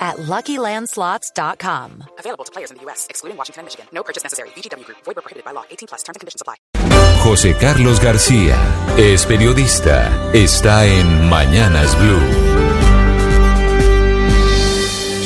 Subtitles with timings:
[0.00, 2.04] at LuckyLandSlots.com.
[2.18, 3.86] Available to players in the U.S., excluding Washington and Michigan.
[3.92, 4.48] No purchase necessary.
[4.50, 4.98] VGW Group.
[5.04, 5.64] Void prohibited by law.
[5.70, 6.02] 18 plus.
[6.02, 6.56] Terms and conditions apply.
[7.22, 8.56] José Carlos García
[8.96, 10.10] es periodista.
[10.32, 12.39] Está en Mañanas Blue.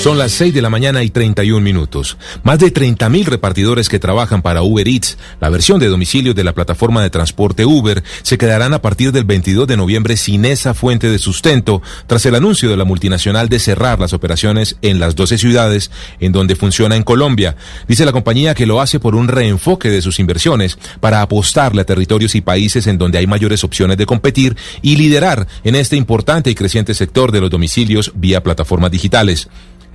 [0.05, 2.19] Son las 6 de la mañana y 31 minutos.
[2.43, 6.53] Más de 30.000 repartidores que trabajan para Uber Eats, la versión de domicilio de la
[6.53, 11.09] plataforma de transporte Uber, se quedarán a partir del 22 de noviembre sin esa fuente
[11.09, 15.39] de sustento tras el anuncio de la multinacional de cerrar las operaciones en las 12
[15.39, 15.91] ciudades
[16.21, 17.57] en donde funciona en Colombia.
[17.89, 21.87] Dice la compañía que lo hace por un reenfoque de sus inversiones para apostarle a
[21.87, 26.51] territorios y países en donde hay mayores opciones de competir y liderar en este importante
[26.51, 29.49] y creciente sector de los domicilios vía plataformas digitales.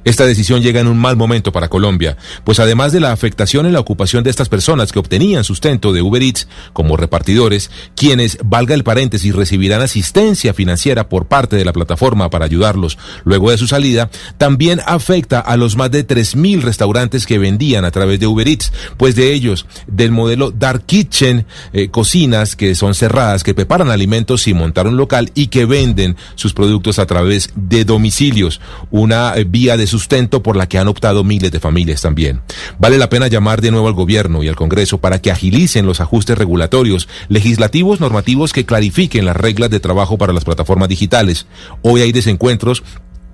[0.04, 3.74] Esta decisión llega en un mal momento para Colombia, pues además de la afectación en
[3.74, 8.76] la ocupación de estas personas que obtenían sustento de Uber Eats como repartidores, quienes, valga
[8.76, 13.68] el paréntesis, recibirán asistencia financiera por parte de la plataforma para ayudarlos luego de su
[13.68, 18.48] salida, también afecta a los más de 3.000 restaurantes que vendían a través de Uber
[18.48, 23.90] Eats, pues de ellos, del modelo Dark Kitchen, eh, cocinas que son cerradas, que preparan
[23.90, 29.36] alimentos sin montar un local y que venden sus productos a través de domicilios, una
[29.36, 32.40] eh, vía de sustento por la que han optado miles de familias también.
[32.78, 36.00] Vale la pena llamar de nuevo al gobierno y al Congreso para que agilicen los
[36.00, 41.48] ajustes regulatorios, legislativos, normativos que clarifiquen las reglas de trabajo para las plataformas digitales.
[41.82, 42.82] Hoy hay desencuentros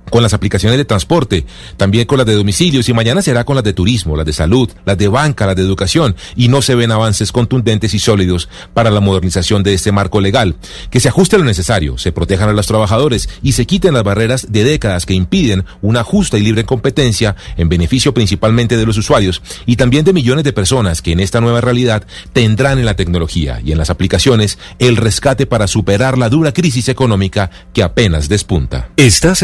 [0.09, 1.45] con las aplicaciones de transporte,
[1.77, 4.69] también con las de domicilios y mañana será con las de turismo, las de salud,
[4.85, 8.91] las de banca, las de educación y no se ven avances contundentes y sólidos para
[8.91, 10.55] la modernización de este marco legal.
[10.89, 14.51] Que se ajuste lo necesario, se protejan a los trabajadores y se quiten las barreras
[14.51, 19.41] de décadas que impiden una justa y libre competencia en beneficio principalmente de los usuarios
[19.65, 23.61] y también de millones de personas que en esta nueva realidad tendrán en la tecnología
[23.63, 28.89] y en las aplicaciones el rescate para superar la dura crisis económica que apenas despunta.
[28.97, 29.43] Estás